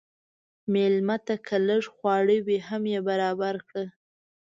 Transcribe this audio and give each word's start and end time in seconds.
مېلمه 0.73 1.17
ته 1.25 1.35
که 1.45 1.55
لږ 1.67 1.83
خواړه 1.95 2.37
وي، 2.45 2.57
هم 2.67 2.83
یې 2.93 2.99
برابر 3.09 3.55
کړه. 3.67 3.85